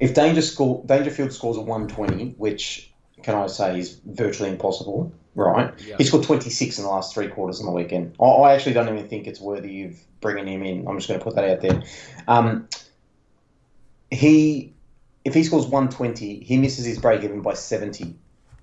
[0.00, 2.90] If Danger score, Dangerfield scores a 120, which
[3.22, 5.74] can I say is virtually impossible, right?
[5.86, 5.96] Yeah.
[5.98, 8.16] He scored 26 in the last three quarters on the weekend.
[8.20, 10.86] I, I actually don't even think it's worthy of bringing him in.
[10.86, 11.82] I'm just going to put that out there.
[12.28, 12.68] Um,
[14.10, 14.74] he,
[15.24, 18.16] if he scores 120, he misses his break even by 70.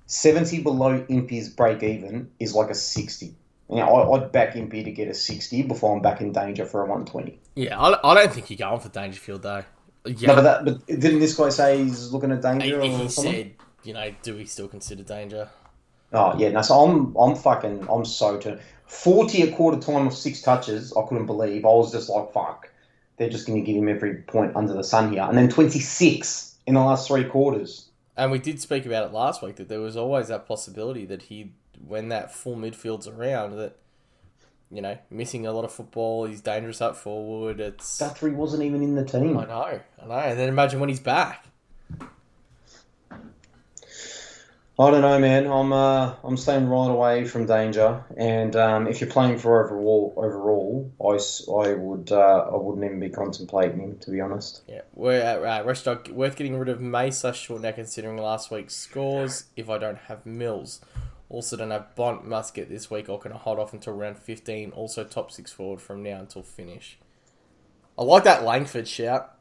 [0.06, 3.36] 70 below Impey's break even is like a 60.
[3.70, 6.82] Now, I, I'd back Impey to get a 60 before I'm back in danger for
[6.82, 7.40] a 120.
[7.56, 9.63] Yeah, I, I don't think you're going for Dangerfield though.
[10.06, 12.82] Yeah, No, but that, but didn't this guy say he's looking at danger he, or
[13.02, 13.34] he something?
[13.34, 15.50] said, you know, do we still consider danger?
[16.13, 16.62] Oh yeah, no.
[16.62, 18.62] So I'm I'm fucking I'm so turned.
[18.86, 20.93] Forty a quarter time of six touches.
[20.93, 21.65] I couldn't believe.
[21.65, 22.70] I was just like, fuck.
[23.17, 25.80] They're just going to give him every point under the sun here, and then twenty
[25.80, 27.89] six in the last three quarters.
[28.15, 31.24] And we did speak about it last week that there was always that possibility that
[31.24, 31.54] he,
[31.86, 33.78] when that full midfield's around, that
[34.72, 37.60] you know, missing a lot of football, he's dangerous up forward.
[37.60, 39.38] It's Guthrie wasn't even in the team.
[39.38, 40.13] I know, I know.
[40.13, 41.47] And then imagine when he's back.
[44.80, 45.48] I don't know, man.
[45.48, 50.13] I'm uh, I'm staying right away from danger, and um, if you're playing for overall,
[50.16, 51.18] overall, I,
[51.52, 54.62] I would uh, I wouldn't even be contemplating him to be honest.
[54.68, 56.10] Yeah, we're at uh, Rest Dog.
[56.10, 59.46] Worth getting rid of May slash short now considering last week's scores.
[59.56, 60.80] If I don't have Mills,
[61.28, 62.28] also don't have Bont.
[62.28, 63.10] Must get this week.
[63.10, 64.70] Or can I hold off until round fifteen?
[64.74, 67.00] Also top six forward from now until finish.
[67.98, 69.37] I like that Langford shout.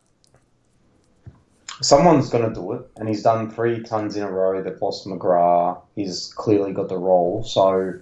[1.82, 4.62] Someone's going to do it, and he's done three tons in a row.
[4.62, 5.80] They've lost McGrath.
[5.94, 7.94] He's clearly got the role, so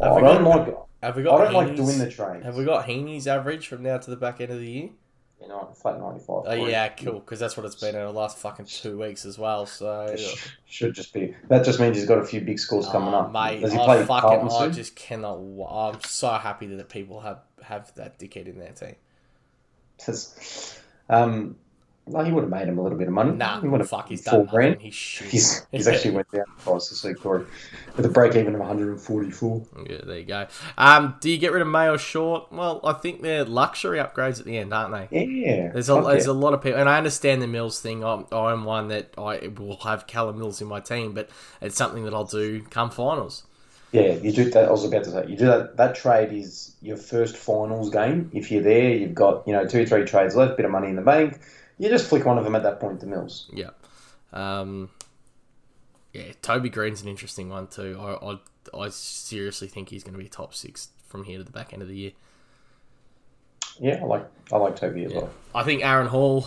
[0.00, 0.76] Have I don't got- like.
[1.02, 2.44] Have we got I don't like doing the trades.
[2.44, 4.88] Have we got Heeney's average from now to the back end of the year?
[5.40, 6.44] You know, flat ninety five.
[6.46, 7.20] Oh yeah, cool.
[7.20, 9.66] Because that's what it's been in the last fucking two weeks as well.
[9.66, 10.16] So.
[10.66, 11.36] Should just be.
[11.48, 13.32] That just means he's got a few big scores coming Oh, up.
[13.32, 13.60] mate.
[13.60, 15.36] Does he I play fucking, I just cannot.
[15.70, 18.96] I'm so happy that people have have that dickhead in their team.
[20.04, 21.56] Just- um,
[22.08, 23.32] well, he would have made him a little bit of money.
[23.32, 24.80] Nah, he would have fuck, he's four done grand.
[24.80, 24.96] He's.
[24.96, 27.44] He's, he's actually went down in price this week, Corey,
[27.96, 29.66] with a break even of 144.
[29.88, 30.46] Yeah, there you go.
[30.78, 32.52] Um, do you get rid of May or Short?
[32.52, 35.24] Well, I think they're luxury upgrades at the end, aren't they?
[35.24, 36.32] Yeah, There's a there's yeah.
[36.32, 38.04] a lot of people, and I understand the Mills thing.
[38.04, 41.28] I'm, I'm one that I will have Callum Mills in my team, but
[41.60, 43.42] it's something that I'll do come finals.
[43.96, 44.68] Yeah, you do that.
[44.68, 45.78] I was about to say, you do that.
[45.78, 48.30] That trade is your first finals game.
[48.34, 50.96] If you're there, you've got you know two, three trades left, bit of money in
[50.96, 51.40] the bank.
[51.78, 53.50] You just flick one of them at that point to Mills.
[53.54, 53.70] Yeah.
[54.34, 54.90] Um,
[56.12, 57.98] yeah, Toby Greene's an interesting one too.
[57.98, 61.50] I, I, I seriously think he's going to be top six from here to the
[61.50, 62.12] back end of the year.
[63.80, 65.30] Yeah, I like I like Toby as well.
[65.54, 66.46] I think Aaron Hall,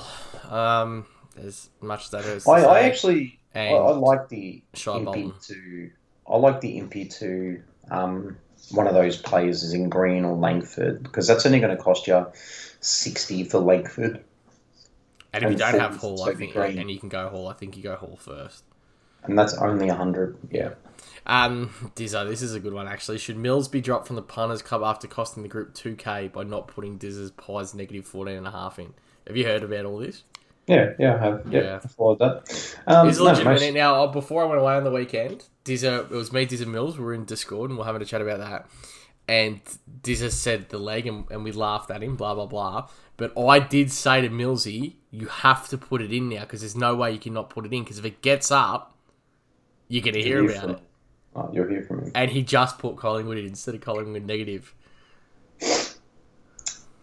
[0.50, 1.08] um,
[1.42, 5.34] as much as that is, I, I actually I, and I like the Shai Bolton.
[5.48, 5.92] to
[6.30, 7.62] I like the MP2.
[7.92, 8.38] um,
[8.72, 12.06] one of those players is in Green or Langford because that's only going to cost
[12.08, 12.28] you
[12.82, 14.24] sixty for Langford.
[15.34, 16.78] And if you don't have Hall, I think, Green.
[16.80, 18.64] and you can go Hall, I think you go Hall first.
[19.24, 20.38] and that's only hundred.
[20.52, 20.74] Yeah.
[21.26, 23.18] Um, Dizzo, this is a good one actually.
[23.20, 26.68] Should Mills be dropped from the punters club after costing the group 2k by not
[26.68, 28.94] putting Diz's pies negative 14 and a half in?
[29.28, 30.24] Have you heard about all this?
[30.66, 31.44] Yeah, yeah, I have.
[31.52, 31.80] Yeah, Yeah.
[31.80, 32.76] Followed that.
[32.88, 33.62] Um, It's no, legitimate.
[33.62, 36.66] most- Now, uh, before I went away on the weekend, Dizza, it was me, Dizza
[36.66, 36.98] Mills.
[36.98, 38.68] We were in Discord and we are having a chat about that.
[39.28, 39.62] And
[40.02, 42.90] Dizza said the leg, and, and we laughed at him, blah, blah, blah.
[43.18, 46.76] But I did say to Millsy, you have to put it in now because there's
[46.76, 48.98] no way you can not put it in because if it gets up,
[49.88, 50.80] you're going to hear about it.
[51.36, 52.12] Oh, you'll hear from him.
[52.16, 54.74] And he just put Collingwood in instead of Collingwood negative.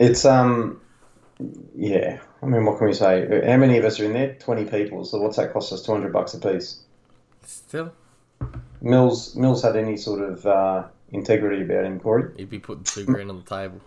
[0.00, 0.80] It's um,
[1.76, 2.18] yeah.
[2.42, 3.42] I mean, what can we say?
[3.46, 4.34] How many of us are in there?
[4.34, 5.04] Twenty people.
[5.04, 5.82] So what's that cost us?
[5.82, 6.80] Two hundred bucks a piece.
[7.44, 7.92] Still,
[8.80, 12.32] Mills Mills had any sort of uh, integrity about him, Corey?
[12.36, 13.80] he'd be putting two grand on the table.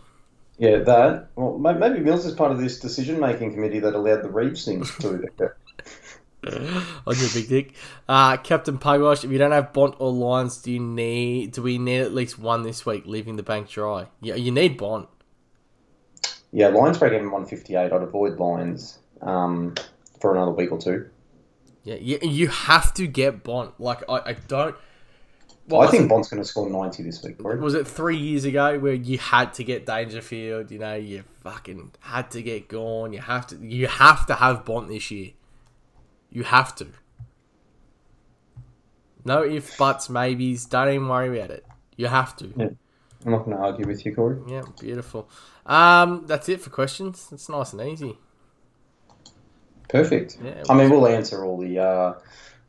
[0.57, 1.29] Yeah, that.
[1.35, 5.11] Well, maybe Mills is part of this decision-making committee that allowed the Reeves things to
[5.11, 5.55] occur.
[6.47, 7.73] on your big dick.
[8.07, 11.77] Uh, Captain Pugwash, if you don't have Bont or Lyons, do you need do we
[11.77, 14.07] need at least one this week, leaving the bank dry?
[14.21, 15.09] Yeah, you need Bont.
[16.51, 17.91] Yeah, Lyons break even one fifty-eight.
[17.91, 19.75] I'd avoid Lyons um,
[20.21, 21.09] for another week or two.
[21.89, 23.79] Yeah, you, you have to get Bont.
[23.79, 24.75] Like I, I don't.
[25.67, 27.57] Well, I think it, Bont's going to score ninety this week, Corey.
[27.57, 30.69] was it three years ago where you had to get Dangerfield?
[30.69, 33.11] You know, you fucking had to get Gawn.
[33.11, 33.57] You have to.
[33.57, 35.31] You have to have Bont this year.
[36.29, 36.89] You have to.
[39.25, 40.65] No ifs, buts, maybes.
[40.65, 41.65] Don't even worry about it.
[41.97, 42.53] You have to.
[42.55, 42.69] Yeah.
[43.25, 44.37] I'm not going to argue with you, Corey.
[44.47, 45.27] Yeah, beautiful.
[45.65, 47.29] Um, that's it for questions.
[47.31, 48.15] It's nice and easy.
[49.89, 50.37] Perfect.
[50.43, 52.13] Yeah, I mean, we'll answer all the uh,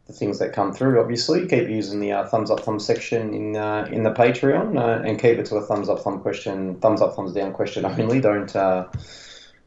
[0.06, 1.00] the things that come through.
[1.00, 5.06] Obviously, keep using the uh, thumbs up, thumbs section in uh, in the Patreon, uh,
[5.06, 8.20] and keep it to a thumbs up, thumb question, thumbs up, thumbs down question only.
[8.20, 8.86] Don't uh,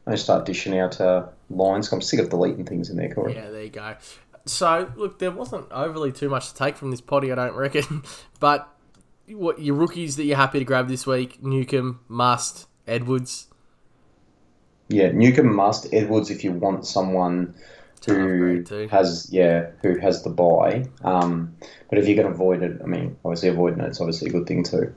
[0.06, 1.90] don't start dishing out uh, lines.
[1.92, 3.34] I'm sick of deleting things in there, Corey.
[3.34, 3.96] Yeah, there you go.
[4.46, 8.02] So, look, there wasn't overly too much to take from this potty, I don't reckon.
[8.40, 8.68] But
[9.28, 11.42] what your rookies that you're happy to grab this week?
[11.42, 13.46] Newcombe, Must, Edwards.
[14.88, 17.54] Yeah, Newcombe must Edwards if you want someone
[18.06, 20.84] who has yeah who has the buy.
[21.02, 21.56] Um,
[21.88, 24.62] but if you can avoid it, I mean, obviously avoiding it's obviously a good thing
[24.62, 24.94] too.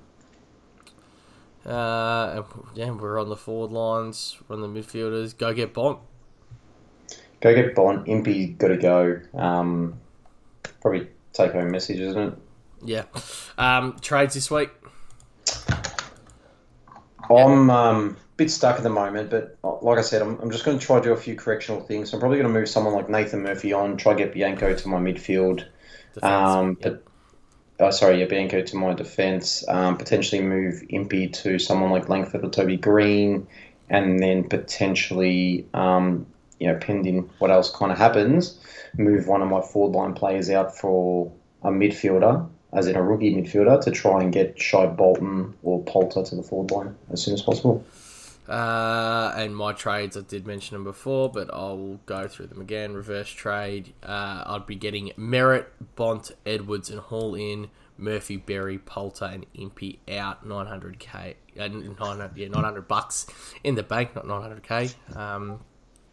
[1.66, 2.46] Uh, and,
[2.76, 5.38] yeah, we're on the forward lines, we're on the midfielders.
[5.38, 6.00] Go get Bont.
[7.42, 8.08] Go get Bont.
[8.08, 9.20] Impey got to go.
[9.34, 10.00] Um,
[10.82, 12.34] probably take home message, isn't it?
[12.84, 13.04] Yeah.
[13.58, 14.70] Um, trades this week.
[17.30, 20.78] I'm um, bit stuck at the moment, but like I said, I'm, I'm just going
[20.78, 22.14] to try to do a few correctional things.
[22.14, 25.00] I'm probably going to move someone like Nathan Murphy on, try get Bianco to my
[25.00, 25.66] midfield.
[26.14, 26.24] Defense.
[26.24, 27.04] Um, but
[27.80, 29.68] uh, sorry, yeah, Bianco to my defence.
[29.68, 33.48] Um, potentially move Impey to someone like Langford or Toby Greene,
[33.90, 36.28] and then potentially, um,
[36.60, 38.60] you know, pending what else kind of happens,
[38.98, 41.32] move one of my forward line players out for
[41.64, 46.24] a midfielder, as in a rookie midfielder, to try and get Shai Bolton or Poulter
[46.24, 47.84] to the forward line as soon as possible.
[48.48, 52.94] Uh, and my trades, I did mention them before, but I'll go through them again.
[52.94, 57.70] Reverse trade, uh, I'd be getting Merrett, Bont, Edwards, and Hall in.
[57.98, 60.48] Murphy, Berry, Poulter, and Impey out.
[60.48, 63.26] 900k, uh, 900, yeah, 900 bucks
[63.64, 65.18] in the bank, not 900k.
[65.18, 65.62] Um,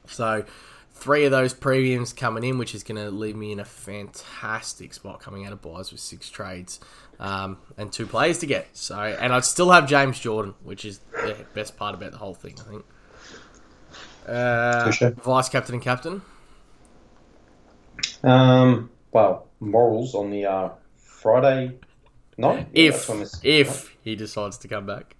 [0.06, 0.44] so
[0.92, 4.94] three of those premiums coming in, which is going to leave me in a fantastic
[4.94, 6.80] spot coming out of buys with six trades
[7.20, 8.68] um, and two players to get.
[8.76, 12.34] So, and I'd still have James Jordan, which is the best part about the whole
[12.34, 12.84] thing, I think.
[14.26, 15.10] Uh, sure.
[15.10, 16.22] Vice captain and captain.
[18.22, 21.78] Um, well, morals on the uh, Friday
[22.38, 22.68] night.
[22.72, 25.16] Yeah, If if he decides to come back,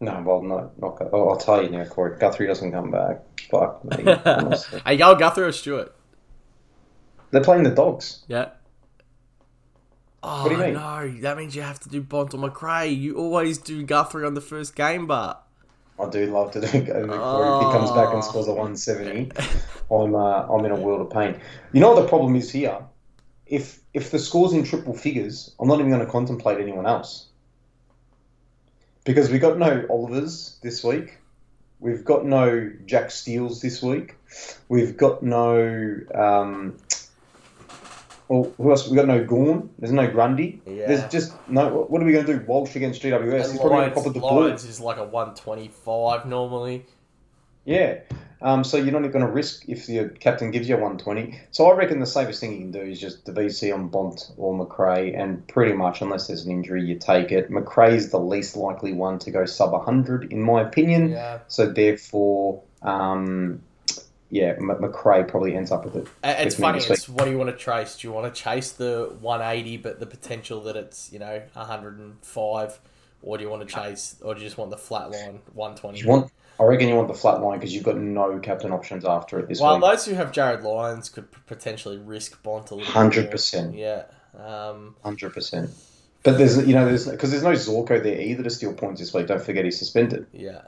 [0.00, 0.98] No, well, no, not.
[0.98, 2.18] Gu- Oh, I'll tell you now, Corey.
[2.18, 3.22] Guthrie doesn't come back.
[3.50, 4.04] Fuck me.
[4.86, 5.94] hey, go Guthrie or Stewart?
[7.30, 8.24] They're playing the dogs.
[8.28, 8.50] Yeah.
[10.26, 10.74] Oh What do you mean?
[10.74, 12.88] no, that means you have to do Bont or Macrae.
[12.88, 15.46] You always do Guthrie on the first game, but
[16.00, 17.48] I do love to do go Corey.
[17.60, 18.26] If he comes back and Oh.
[18.26, 19.30] scores a 170,
[19.90, 21.38] I'm uh, I'm in a world of pain.
[21.72, 22.78] You know what the problem is here?
[23.46, 27.26] If if the score's in triple figures, I'm not even going to contemplate anyone else.
[29.04, 31.18] Because we got no Olivers this week.
[31.78, 34.16] We've got no Jack Steeles this week.
[34.70, 35.98] We've got no.
[36.14, 36.78] Um,
[38.34, 38.86] well, who else?
[38.86, 39.70] We've got no Gawn.
[39.78, 40.60] There's no Grundy.
[40.66, 40.86] Yeah.
[40.86, 41.86] There's just no.
[41.88, 42.44] What are we going to do?
[42.44, 43.52] Walsh against GWS.
[43.52, 44.44] He's probably going to pop at the ball.
[44.46, 46.86] Is like a 125 normally.
[47.64, 48.00] Yeah.
[48.42, 51.40] Um, so you're not going to risk if your captain gives you a 120.
[51.50, 54.32] So I reckon the safest thing you can do is just the VC on Bont
[54.36, 57.50] or Macrae, and pretty much, unless there's an injury, you take it.
[57.50, 61.10] Macrae's the least likely one to go sub 100, in my opinion.
[61.10, 61.38] Yeah.
[61.48, 63.62] So therefore, um,
[64.34, 66.08] yeah, M- Macrae probably ends up with it.
[66.24, 66.78] It's with funny.
[66.78, 67.96] It's what do you want to chase?
[67.96, 72.80] Do you want to chase the 180, but the potential that it's you know 105,
[73.22, 76.00] or do you want to chase, or do you just want the flat line 120?
[76.00, 79.04] You want, I reckon you want the flat line because you've got no captain options
[79.04, 79.82] after it this well, week.
[79.82, 82.92] Well, those who have Jarryd Lyons could potentially risk Bont a little.
[82.92, 83.78] 100%.
[83.78, 84.06] Yeah.
[84.36, 85.70] Um, Hundred percent.
[86.24, 89.14] But there's you know there's because there's no Zorko there either to steal points this
[89.14, 89.28] week.
[89.28, 90.26] Don't forget he's suspended.
[90.32, 90.62] yeah.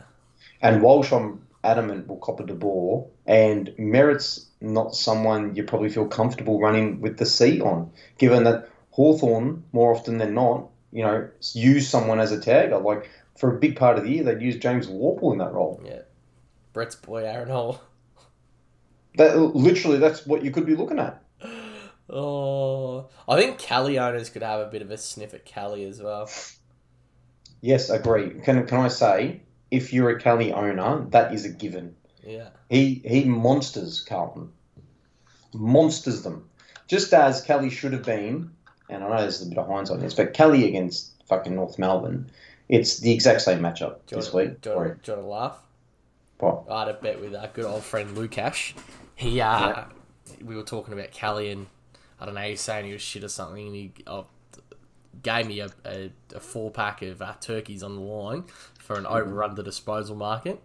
[0.62, 3.12] And Walsh, I'm adamant will cop a de ball.
[3.26, 8.68] And Merrett's not someone you probably feel comfortable running with the C on, given that
[8.90, 12.82] Hawthorn more often than not, you know, use someone as a tagger.
[12.82, 15.80] Like for a big part of the year, they'd use James Worpel in that role.
[15.84, 16.02] Yeah.
[16.72, 17.80] Brett's boy, Aaron Hall.
[19.16, 21.22] That literally, that's what you could be looking at.
[22.08, 26.00] Oh, I think Kelly owners could have a bit of a sniff at Kelly as
[26.00, 26.30] well.
[27.60, 28.30] Yes, agree.
[28.44, 29.40] Can can I say,
[29.70, 31.94] if you're a Kelly owner, that is a given.
[32.24, 32.48] Yeah.
[32.68, 34.52] He he monsters Carlton,
[35.54, 36.48] monsters them,
[36.88, 38.50] just as Kelly should have been.
[38.88, 41.78] And I know there's a bit of hindsight on this, but Kelly against fucking North
[41.78, 42.30] Melbourne,
[42.68, 44.60] it's the exact same matchup Do this week.
[44.60, 45.58] do you want, do you want to laugh?
[46.38, 46.64] What?
[46.70, 48.74] I had a bet with our good old friend Lukash.
[49.16, 49.84] He, uh,
[50.44, 51.66] we were talking about Kelly and
[52.20, 54.22] I don't know, he was saying he was shit or something, and he uh,
[55.22, 58.44] gave me a, a, a four pack of uh, turkeys on the line
[58.78, 60.62] for an over under disposal market.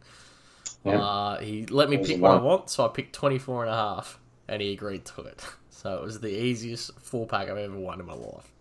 [0.84, 1.00] Yeah.
[1.00, 4.20] Uh, he let me pick what I want, so I picked 24 and a half,
[4.48, 5.44] and he agreed to it.
[5.70, 8.52] So it was the easiest four pack I've ever won in my life.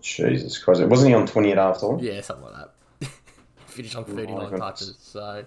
[0.00, 0.80] Jesus Christ!
[0.80, 2.00] It wasn't he on twenty at half time?
[2.00, 2.54] Yeah, something like
[3.00, 3.10] that.
[3.66, 4.60] Finished on 39 goodness.
[4.60, 5.44] touches, so.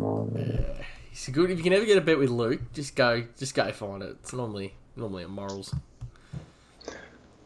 [0.00, 0.64] Oh, man.
[1.10, 2.72] It's good if you can ever get a bet with Luke.
[2.72, 4.16] Just go, just go find it.
[4.22, 5.74] It's normally normally a morals.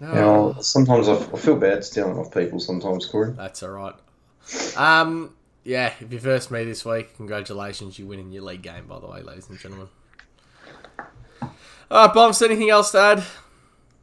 [0.01, 2.61] No, You know, sometimes I, I feel bad stealing off people.
[2.61, 3.33] Sometimes, Corey.
[3.33, 3.95] that's all right.
[4.77, 5.35] Um,
[5.65, 5.93] yeah.
[6.01, 8.87] If you first me this week, congratulations, you winning your league game.
[8.87, 9.89] By the way, ladies and gentlemen.
[11.41, 12.43] All right, Bombs.
[12.43, 13.25] Anything else to add?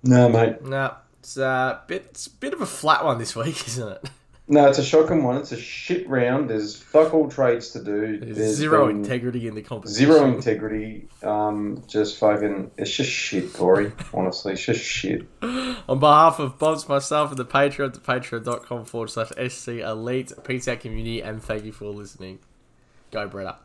[0.03, 0.63] No, mate.
[0.63, 0.95] No.
[1.19, 4.09] It's a bit, it's a bit of a flat one this week, isn't it?
[4.45, 5.37] No, it's a shocking one.
[5.37, 6.49] It's a shit round.
[6.49, 8.19] There's fuck all trades to do.
[8.19, 10.05] There's There's zero integrity in the competition.
[10.05, 11.07] Zero integrity.
[11.23, 12.71] Um, just fucking.
[12.77, 13.93] It's just shit, Corey.
[14.13, 15.25] Honestly, it's just shit.
[15.87, 20.67] On behalf of Bobs, myself, and the Patreon, to patreon.com forward slash SC Elite, peace
[20.67, 22.39] out community, and thank you for listening.
[23.11, 23.57] Go, Bretta.